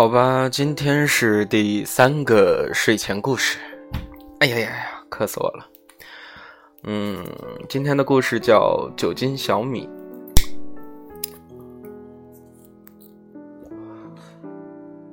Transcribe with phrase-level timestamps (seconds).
[0.00, 3.58] 好吧，今天是第三个睡前故事。
[4.38, 5.66] 哎呀呀呀，渴死我了。
[6.84, 7.22] 嗯，
[7.68, 9.86] 今天的故事叫《酒精小米》。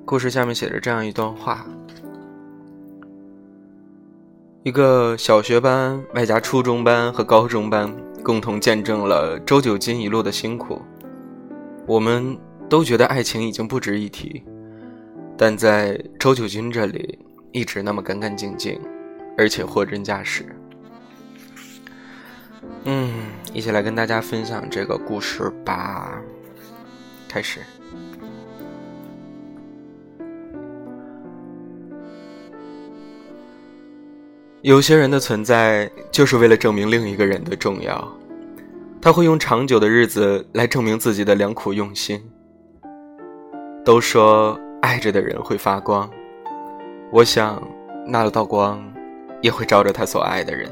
[0.05, 1.67] 故事下面写着这样一段话：
[4.63, 7.93] 一个小学班外加初中班和高中班，
[8.23, 10.81] 共同见证了周九金一路的辛苦。
[11.85, 14.41] 我们都觉得爱情已经不值一提。
[15.37, 17.19] 但在周九军这里，
[17.51, 18.81] 一直那么干干净净，
[19.37, 20.43] 而且货真价实。
[22.85, 23.11] 嗯，
[23.53, 26.19] 一起来跟大家分享这个故事吧。
[27.29, 27.59] 开始。
[34.63, 38.11] 有些人的存在，就是为了证明另一个人的重要。
[38.99, 42.19] 他会用长久的日子来证明自己的良苦用心。
[43.85, 44.59] 都说。
[44.87, 46.09] 爱着的人会发光，
[47.11, 47.61] 我想，
[48.05, 48.81] 那道光
[49.41, 50.71] 也会照着他所爱的人。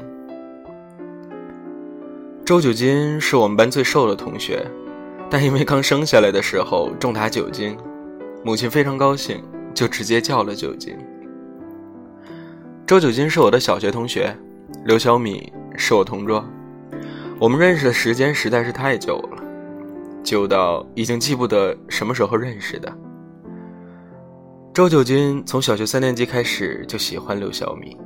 [2.42, 4.66] 周九金是我们班最瘦的同学，
[5.28, 7.76] 但因为刚生下来的时候重达九斤，
[8.42, 10.96] 母亲非常高兴，就直接叫了九斤。
[12.86, 14.34] 周九金是我的小学同学，
[14.86, 16.42] 刘小米是我同桌，
[17.38, 19.42] 我们认识的时间实在是太久了，
[20.24, 22.90] 久到已经记不得什么时候认识的。
[24.76, 27.96] 周九军从小学三年级开始就喜欢刘小米。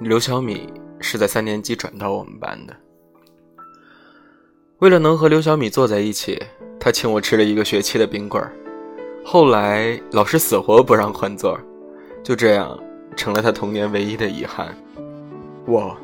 [0.00, 2.74] 刘小米是在三年级转到我们班的。
[4.80, 6.42] 为了能和刘小米坐在一起，
[6.80, 8.52] 他请我吃了一个学期的冰棍儿。
[9.24, 11.56] 后来老师死活不让换座，
[12.24, 12.76] 就这样
[13.14, 14.76] 成了他童年唯一的遗憾。
[15.68, 15.96] 我，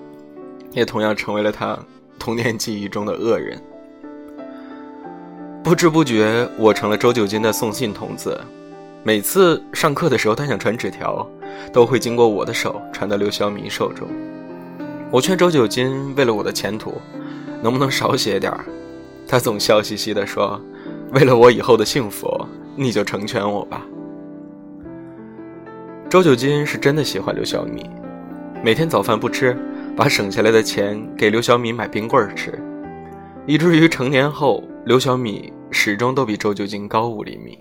[0.71, 1.77] 也同样成为了他
[2.21, 3.61] 童年记忆中的恶人。
[5.65, 8.41] 不知不觉，我成了周九军的送信童子。
[9.03, 11.27] 每次上课的时候，他想传纸条，
[11.73, 14.07] 都会经过我的手传到刘小米手中。
[15.11, 17.01] 我劝周九金，为了我的前途，
[17.63, 18.63] 能不能少写点儿？
[19.27, 20.61] 他总笑嘻嘻地说
[21.13, 22.29] ：“为了我以后的幸福，
[22.77, 23.87] 你就成全我吧。”
[26.11, 27.89] 周九金是真的喜欢刘小米，
[28.63, 29.57] 每天早饭不吃，
[29.97, 32.53] 把省下来的钱给刘小米买冰棍吃，
[33.47, 37.59] 以至于成年后，刘小米始终都比周九金高五厘米。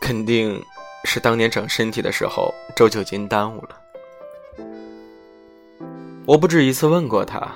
[0.00, 0.60] 肯定
[1.04, 3.76] 是当年长身体的时候，周九金耽误了。
[6.26, 7.46] 我不止一次问过他：“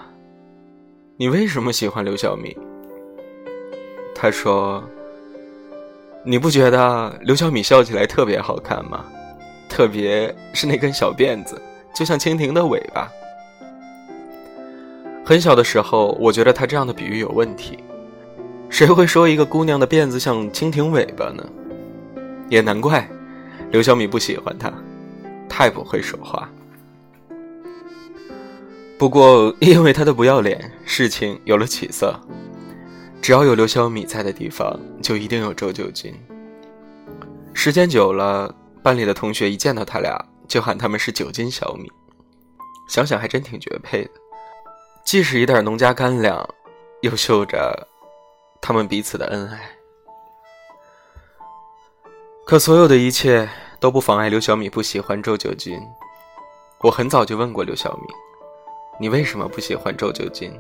[1.17, 2.57] 你为什么喜欢刘小米？”
[4.15, 4.85] 他说
[6.23, 9.05] ：“你不觉得刘小米笑起来特别好看吗？
[9.69, 11.61] 特别是那根小辫子，
[11.95, 13.11] 就像蜻蜓的尾巴。”
[15.27, 17.79] 很小的时候，我觉得他这样的比喻有问题。
[18.69, 21.45] 谁会说一个姑娘的辫子像蜻蜓尾巴呢？
[22.49, 23.09] 也难怪，
[23.71, 24.73] 刘小米不喜欢他，
[25.49, 26.49] 太不会说话。
[28.99, 32.19] 不过，因为他的不要脸，事情有了起色。
[33.21, 36.15] 只要有刘小米在的地方，就一定有周九军。
[37.53, 40.17] 时间久了，班里的同学一见到他俩，
[40.47, 41.91] 就喊他们是九斤小米。
[42.89, 44.11] 想想还真挺绝配的，
[45.05, 46.47] 既是一袋农家干粮，
[47.01, 47.89] 又秀着
[48.61, 49.74] 他们彼此的恩爱。
[52.47, 53.49] 可所有的一切
[53.81, 55.81] 都不妨碍刘小米不喜欢周九军。
[56.81, 58.07] 我很早就问过刘小米
[59.01, 60.53] ：“你为什么不喜欢周九军？”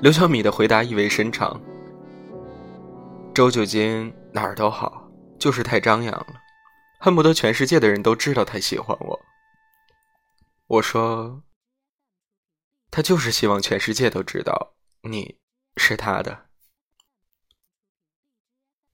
[0.00, 1.60] 刘小米的回答意味深长
[3.34, 5.10] ：“周九军哪儿都好，
[5.40, 6.40] 就是太张扬了，
[7.00, 9.20] 恨不得全世界的人都知道他喜欢我。”
[10.68, 11.42] 我说
[12.92, 15.36] ：“他就是希望全世界都知道你
[15.76, 16.46] 是他的。”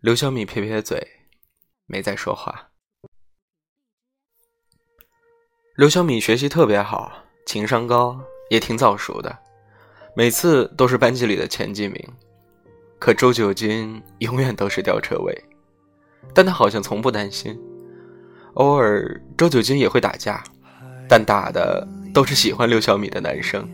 [0.01, 1.19] 刘小米撇撇嘴。
[1.87, 2.69] 没再说话。
[5.77, 7.11] 刘小米学习特别好，
[7.47, 8.21] 情商高，
[8.51, 9.39] 也挺早熟的，
[10.15, 12.09] 每次都是班级里的前几名。
[12.99, 15.35] 可周九金永远都是吊车尾，
[16.35, 17.59] 但他好像从不担心。
[18.55, 20.45] 偶尔周九金也会打架，
[21.09, 23.67] 但打的都是喜欢刘小米的男生。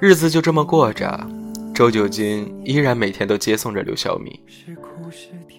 [0.00, 1.26] 日子就这么过着，
[1.72, 4.44] 周九金依然每天都接送着刘小米。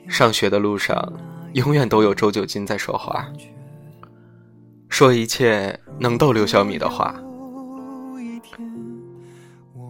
[0.09, 1.38] 上学的路上。
[1.54, 3.28] 永远都有周九金在说话，
[4.88, 7.16] 说一切能逗刘小米的话。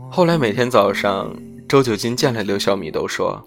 [0.09, 1.35] 后来每天早上，
[1.67, 3.45] 周九金见了刘小米都说：“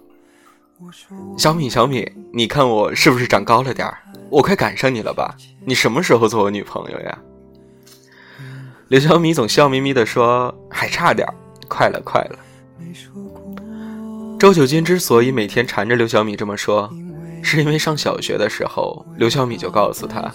[1.37, 3.97] 小米，小米，你看我是不是长高了点儿？
[4.29, 5.35] 我快赶上你了吧？
[5.65, 7.19] 你什么时候做我女朋友呀？”
[8.89, 11.27] 刘小米总笑眯眯的说：“还差点，
[11.67, 12.39] 快了，快了。”
[14.39, 16.93] 周九金之所以每天缠着刘小米这么说。
[17.43, 20.33] 是因为上小学的时候，刘小米就告诉他：“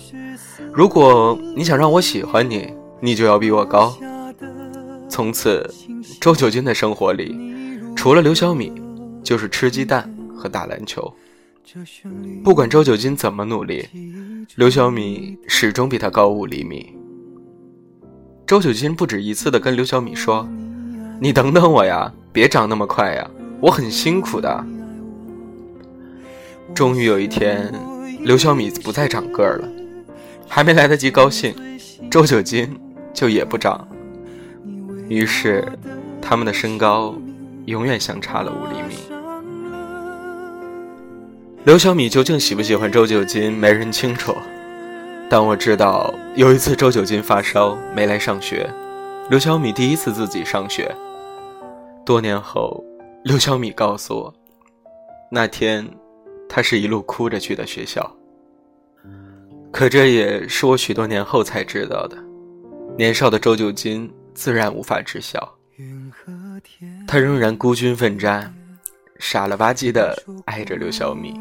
[0.72, 3.96] 如果你想让我喜欢你，你就要比我高。”
[5.08, 5.68] 从此，
[6.20, 7.34] 周九金的生活里，
[7.96, 8.70] 除了刘小米，
[9.24, 11.12] 就是吃鸡蛋和打篮球。
[12.44, 13.88] 不管周九金怎么努力，
[14.56, 16.94] 刘小米始终比他高五厘米。
[18.46, 20.48] 周九金不止一次的跟刘小米说
[21.20, 24.64] ：“你等等我呀，别长那么快呀，我很辛苦的。”
[26.74, 27.72] 终于有一天，
[28.20, 29.68] 刘小米不再长个儿了，
[30.46, 31.54] 还没来得及高兴，
[32.10, 32.78] 周九金
[33.12, 33.86] 就也不长。
[35.08, 35.66] 于是，
[36.20, 37.16] 他们的身高
[37.66, 38.94] 永远相差了五厘米。
[41.64, 44.34] 刘小米究竟喜不喜欢周九金，没人清楚。
[45.28, 48.68] 但我知道，有一次周九金发烧没来上学，
[49.30, 50.94] 刘小米第一次自己上学。
[52.04, 52.84] 多年后，
[53.24, 54.34] 刘小米告诉我，
[55.30, 55.88] 那天。
[56.48, 58.10] 他是一路哭着去的学校，
[59.70, 62.16] 可这也是我许多年后才知道的。
[62.96, 65.56] 年少的周九金自然无法知晓，
[67.06, 68.52] 他仍然孤军奋战，
[69.18, 70.16] 傻了吧唧的
[70.46, 71.34] 爱着刘小米。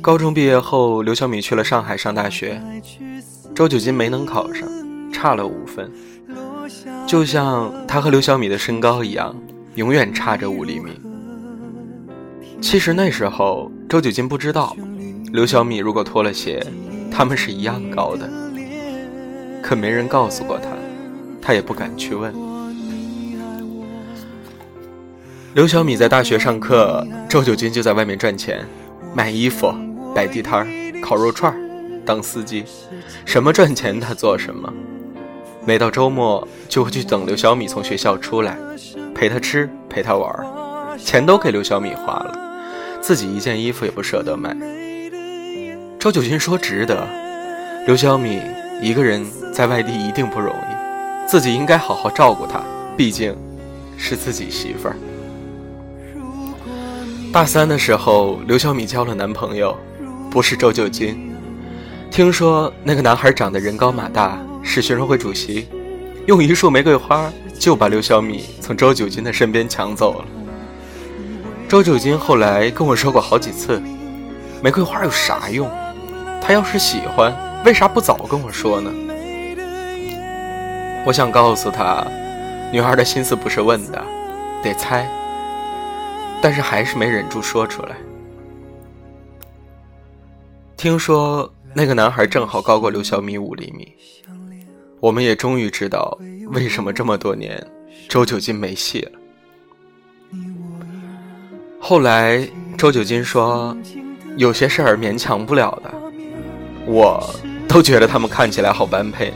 [0.00, 2.60] 高中毕业后，刘小米去了上海上大学，
[3.54, 4.66] 周九金没能考上，
[5.12, 5.92] 差了五分，
[7.06, 9.36] 就像他和刘小米的身高一样，
[9.74, 10.98] 永远差着五厘米。
[12.60, 14.76] 其实那时候，周九金不知道，
[15.32, 16.64] 刘小米如果脱了鞋，
[17.10, 18.28] 他们是一样高的。
[19.62, 20.68] 可没人告诉过他，
[21.40, 22.34] 他也不敢去问。
[25.54, 28.66] 刘小米在大学上课，周九金就在外面赚钱，
[29.14, 29.72] 卖衣服、
[30.14, 30.66] 摆地摊、
[31.00, 31.54] 烤肉串、
[32.04, 32.64] 当司机，
[33.24, 34.72] 什么赚钱他做什么。
[35.64, 38.58] 每到周末，就会去等刘小米从学校出来，
[39.14, 40.30] 陪他吃，陪他玩，
[40.98, 42.47] 钱都给刘小米花了。
[43.00, 44.56] 自己一件衣服也不舍得买。
[45.98, 47.06] 周九金说值得。
[47.86, 48.40] 刘小米
[48.82, 52.60] 一个人在外地一定不容易，自己应该好好照顾她，
[52.98, 53.34] 毕竟
[53.96, 54.96] 是自己媳妇儿。
[57.32, 59.74] 大三的时候，刘小米交了男朋友，
[60.30, 61.32] 不是周九金。
[62.10, 65.66] 听说那个男孩长得人高马大，是学生会主席，
[66.26, 70.24] 用一束玫瑰花就把刘小米从周九金的身边抢走了。
[71.68, 73.78] 周九金后来跟我说过好几次，
[74.62, 75.70] 玫瑰花有啥用？
[76.40, 77.30] 他要是喜欢，
[77.62, 78.90] 为啥不早跟我说呢？
[81.04, 82.06] 我想告诉他，
[82.72, 84.02] 女孩的心思不是问的，
[84.62, 85.06] 得猜。
[86.40, 87.96] 但是还是没忍住说出来。
[90.74, 93.94] 听说那个男孩正好高过刘小米五厘米，
[95.00, 97.62] 我们也终于知道为什么这么多年
[98.08, 99.12] 周九金没戏了。
[101.88, 102.46] 后来，
[102.76, 103.74] 周九金说
[104.36, 105.90] ：“有些事儿勉强不了的，
[106.84, 107.34] 我
[107.66, 109.32] 都觉得他们看起来好般配。”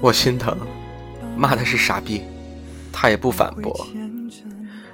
[0.00, 0.56] 我心疼，
[1.36, 2.22] 骂他是傻逼，
[2.90, 3.86] 他也不反驳。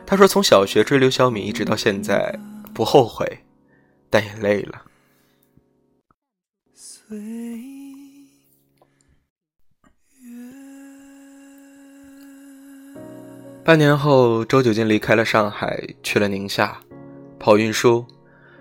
[0.05, 2.37] 他说：“从小学追刘小米一直到现在，
[2.75, 3.44] 不后悔，
[4.10, 4.82] 但也累了。”
[13.69, 16.81] 半年后，周九金离开了上海，去了宁夏，
[17.39, 18.03] 跑运输，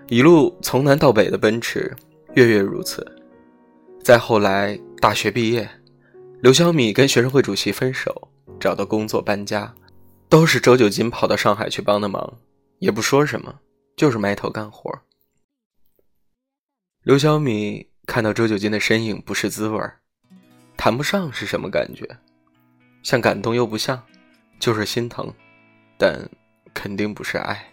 [0.08, 1.96] 一路从南到北的奔驰，
[2.34, 3.10] 月月如此。
[4.04, 5.66] 再后来，大学毕业，
[6.42, 8.28] 刘小米跟学生会主席分手，
[8.60, 9.74] 找到工作搬家，
[10.28, 12.38] 都是周九金跑到上海去帮的忙，
[12.78, 13.60] 也不说什么，
[13.96, 14.92] 就是埋头干活。
[17.02, 20.00] 刘小米看到周九金的身影不是滋味儿，
[20.76, 22.06] 谈不上是什么感觉，
[23.02, 24.02] 像感动又不像。
[24.58, 25.32] 就是心疼，
[25.96, 26.28] 但
[26.74, 27.70] 肯定不是爱，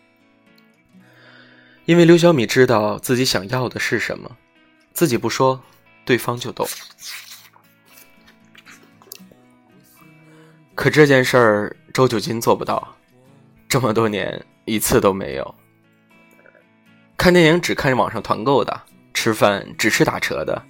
[1.86, 4.38] 因为刘小米知道自己想要的是什么，
[4.94, 5.62] 自己不说，
[6.06, 6.68] 对方就懂。
[10.74, 12.96] 可这件事儿，周九金做不到，
[13.68, 15.56] 这么多年一次都没有。
[17.18, 18.82] 看电影只看网上团购的，
[19.14, 20.62] 吃饭只吃打折的，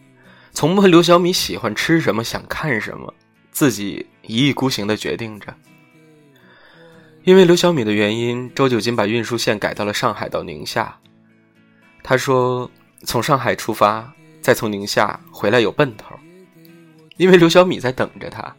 [0.53, 3.13] 从不问刘小米喜欢吃什么，想看什么，
[3.51, 5.53] 自己一意孤行的决定着。
[7.25, 10.95] 因为刘小米的原因，周九金把运输线改到了上海到宁夏。
[12.03, 12.69] 他说
[13.03, 16.15] ：“从上海出发，再从宁夏回来有奔头。”
[17.17, 18.55] 因为刘小米在等着他。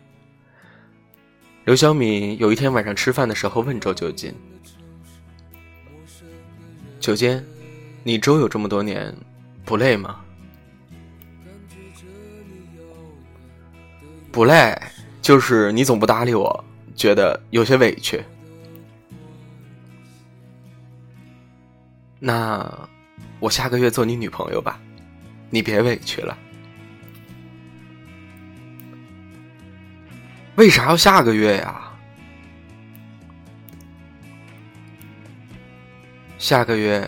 [1.65, 4.35] 刘小米有一天晚上吃饭的时候问周九金
[6.99, 7.41] ：“九金，
[8.03, 9.15] 你周有这么多年，
[9.65, 10.25] 不累吗
[14.33, 14.77] ？”“不累，
[15.23, 16.65] 就是你总不搭理我，
[16.97, 18.21] 觉得有些委屈。”
[22.19, 22.89] 那
[23.39, 24.81] 我下个月做你女朋友吧，
[25.51, 26.37] 你别委屈了。
[30.57, 31.83] 为啥要下个月呀？
[36.39, 37.07] 下个月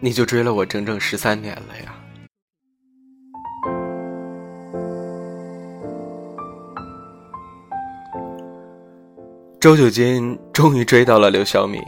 [0.00, 1.94] 你就追了我整整十三年了呀！
[9.60, 11.80] 周九金终于追到了刘小米，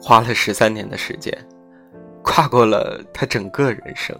[0.00, 1.36] 花了十三年的时间，
[2.22, 4.18] 跨过了他整个人生。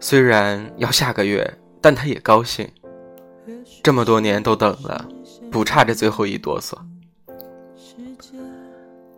[0.00, 1.48] 虽然要下个月，
[1.80, 2.68] 但他也高兴。
[3.82, 5.06] 这么多年都等了，
[5.50, 6.74] 不差这最后一哆嗦。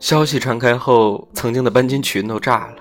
[0.00, 2.76] 消息传开后，曾经的班级群都炸了。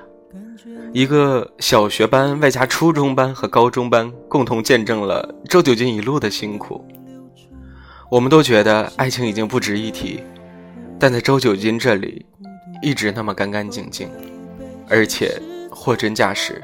[0.93, 6.83] 一个小学班外加初中班和高中班，共同见证了周九金一路的辛苦。
[8.09, 10.23] 我们都觉得爱情已经不值一提，
[10.99, 12.25] 但在周九金这里，
[12.81, 14.09] 一直那么干干净净，
[14.87, 16.61] 而且货真价实。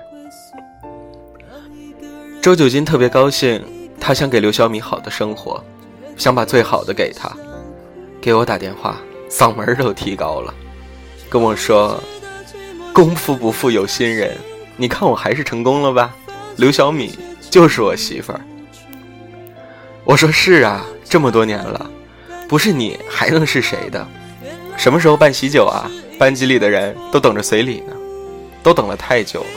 [2.42, 3.64] 周九金特别高兴，
[4.00, 5.64] 他想给刘小米好的生活，
[6.18, 7.32] 想把最好的给他，
[8.20, 10.54] 给我打电话，嗓门都提高了，
[11.30, 12.02] 跟我说
[12.94, 14.36] ：“功夫不负有心人，
[14.78, 16.16] 你看我还是成功了吧？
[16.58, 17.18] 刘小米
[17.50, 18.42] 就是我媳妇儿。”
[20.04, 21.92] 我说：“是啊。”这么多年了，
[22.48, 24.08] 不是你还能是谁的？
[24.82, 25.88] 什么时候办喜酒啊？
[26.18, 27.94] 班级里的人都等着随礼呢，
[28.64, 29.48] 都等了太久了。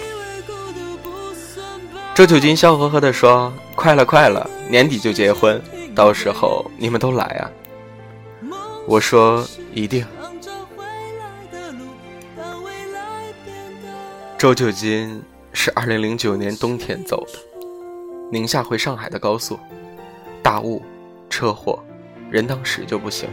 [2.14, 5.58] 周九金笑呵呵地说：“快了，快了，年底就结婚，
[5.94, 7.50] 到时候你们都来啊。”
[8.86, 10.06] 我说：“一定。”
[14.36, 15.22] 周九金
[15.54, 17.38] 是二零零九年冬天走的，
[18.30, 19.58] 宁夏回上海的高速，
[20.42, 20.82] 大雾。
[21.30, 21.82] 车祸，
[22.30, 23.26] 人当时就不行。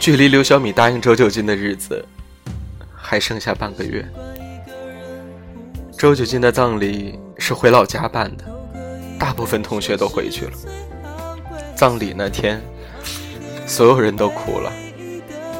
[0.00, 2.02] 距离刘小米答应周九金的日子
[2.96, 4.02] 还剩下半个月。
[5.98, 8.44] 周九金的葬礼是回老家办的，
[9.18, 10.52] 大部分同学都回去了。
[11.76, 12.62] 葬礼那天，
[13.66, 14.72] 所有人都哭了。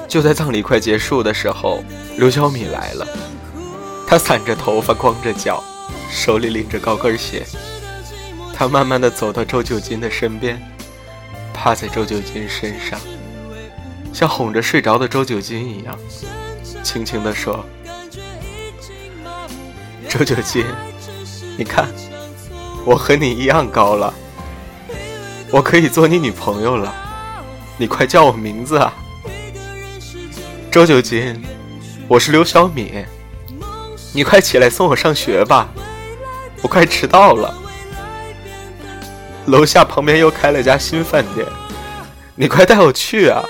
[0.08, 1.84] 就在葬礼快结束的时候，
[2.16, 3.06] 刘小米来了。
[4.08, 5.62] 他散着头发，光着脚，
[6.10, 7.44] 手里拎着高跟鞋。
[8.54, 10.58] 他慢慢的走到周九金的身边，
[11.52, 12.98] 趴在周九金身上，
[14.12, 15.96] 像哄着睡着的周九金一样，
[16.82, 17.64] 轻轻的说
[20.08, 20.64] ：“周九金，
[21.56, 21.88] 你看，
[22.84, 24.12] 我和你一样高了，
[25.50, 26.94] 我可以做你女朋友了，
[27.78, 28.92] 你快叫我名字啊！
[30.70, 31.42] 周九金，
[32.08, 33.04] 我是刘小敏，
[34.12, 35.68] 你快起来送我上学吧，
[36.62, 37.54] 我快迟到了。”
[39.46, 41.46] 楼下旁边又开了家新饭店，
[42.34, 43.42] 你快带我去啊！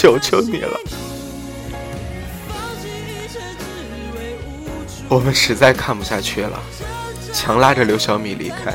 [0.00, 0.80] 求求你了！
[5.10, 6.58] 我们实在看不下去了，
[7.34, 8.74] 强拉着刘小米离开。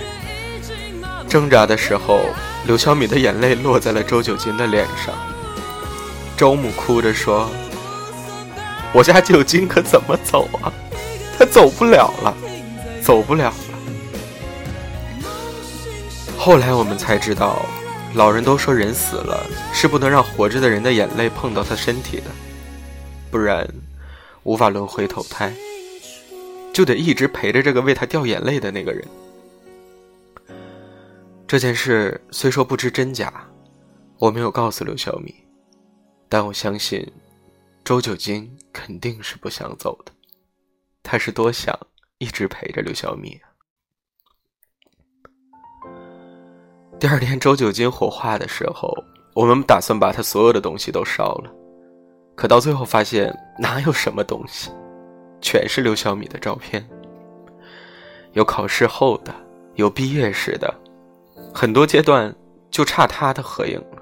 [1.28, 2.28] 挣扎的时候，
[2.68, 5.16] 刘小米的眼泪落在了周九金的脸上。
[6.38, 7.50] 周母哭着说
[8.94, 10.72] ：“我家九金可怎么走啊？
[11.40, 12.38] 他走不了了，
[13.02, 13.52] 走不了。”
[16.38, 17.66] 后来我们才知道，
[18.16, 22.32] 老人都说人死了是不能让活着的人的眼泪碰到他身体的，
[23.30, 23.68] 不然
[24.44, 25.54] 无法轮回投胎，
[26.74, 29.06] 就得一直陪着这个为他掉眼泪的那个人。
[31.46, 33.46] 这件事虽说不知真假，
[34.18, 35.36] 我没有告诉刘小米，
[36.30, 37.06] 但我相信
[37.84, 40.14] 周九金肯定是不想走的，
[41.04, 41.78] 他是多想
[42.20, 43.52] 一直陪着刘小米啊。
[47.06, 48.92] 第二天，周九金火化的时候，
[49.36, 51.52] 我们打算把他所有的东西都烧了，
[52.34, 54.72] 可到最后发现哪有什么东西，
[55.40, 56.84] 全是刘小米的照片，
[58.34, 59.32] 有考试后的，
[59.76, 60.74] 有毕业时的，
[61.54, 62.36] 很多阶段
[62.72, 64.02] 就差他的合影了。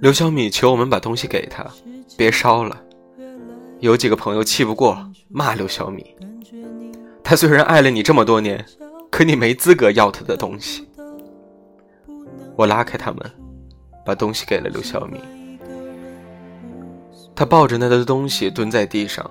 [0.00, 1.64] 刘小米求我们把东西给他，
[2.18, 2.78] 别烧了。
[3.78, 4.98] 有几个朋友气不过，
[5.30, 6.14] 骂刘小米，
[7.24, 8.62] 他虽然爱了你这么多年。
[9.10, 10.88] 可你没资格要他的东西。
[12.56, 13.18] 我拉开他们，
[14.04, 15.20] 把东西给了刘小敏。
[17.34, 19.28] 他抱着那的东西蹲在地上，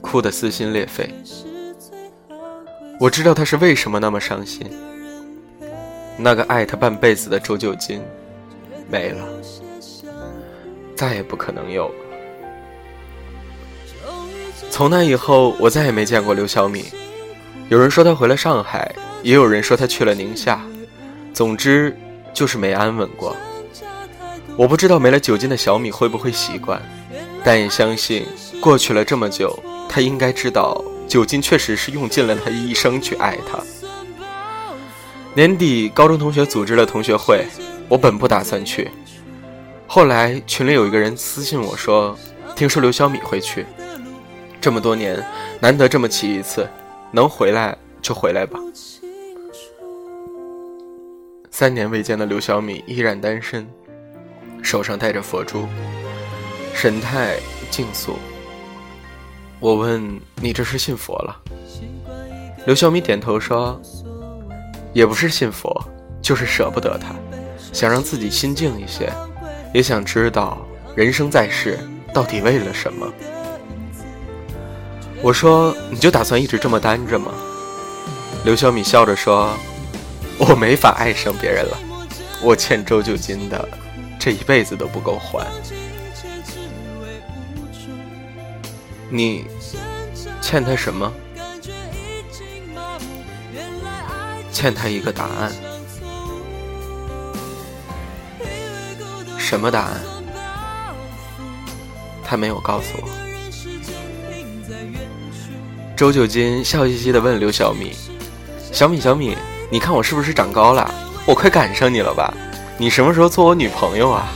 [0.00, 1.12] 哭得撕心裂肺。
[3.00, 4.68] 我知道他是为什么那么伤心。
[6.16, 8.00] 那个爱他半辈子的周九金，
[8.88, 9.24] 没了，
[10.96, 11.94] 再也不可能有了。
[14.70, 16.84] 从那以后，我再也没见过刘小敏。
[17.68, 18.94] 有人说他回了上海。
[19.22, 20.60] 也有人说他去了宁夏，
[21.34, 21.96] 总之
[22.32, 23.36] 就是没安稳过。
[24.56, 26.80] 我不知道没了酒精的小米会不会习惯，
[27.44, 28.26] 但也相信
[28.60, 29.56] 过去了这么久，
[29.88, 33.58] 他应该知道酒精确实是用尽了他一生去爱他。
[35.34, 37.44] 年底，高中同学组织了同学会，
[37.88, 38.90] 我本不打算去，
[39.86, 42.18] 后来群里有一个人私信我说，
[42.56, 43.64] 听说刘小米会去，
[44.60, 45.24] 这么多年
[45.60, 46.68] 难得这么齐一次，
[47.12, 48.58] 能回来就回来吧。
[51.58, 53.66] 三年未见的刘小米依然单身。
[54.62, 55.66] 手上戴着佛珠，
[56.72, 57.34] 神态
[57.68, 58.16] 静肃。
[59.58, 61.36] 我问你这是信佛了？
[62.64, 63.76] 刘小米点头说
[64.94, 65.84] ：“也不是信佛，
[66.22, 67.12] 就是舍不得他，
[67.72, 69.12] 想让自己心静一些，
[69.74, 71.76] 也想知道人生在世
[72.14, 73.12] 到底为了什么。”
[75.20, 77.32] 我说：“你就打算一直这么单着吗？”
[78.46, 79.52] 刘小米笑着说
[80.38, 81.78] ：“我没法爱上别人了，
[82.42, 83.68] 我欠周九金的。”
[84.20, 85.46] 这一辈子都不够还。
[89.10, 89.44] 你
[90.42, 91.12] 欠他什么？
[94.52, 95.52] 欠他一个答案。
[99.38, 100.00] 什么答案？
[102.24, 103.08] 他没有告诉我。
[105.96, 107.92] 周九金笑嘻嘻的问刘小米
[108.72, 109.36] ：“小米，小米，
[109.70, 110.90] 你看我是不是长高了？
[111.26, 112.32] 我快赶上你了吧？”
[112.80, 114.28] 你什么时候做我女朋友啊？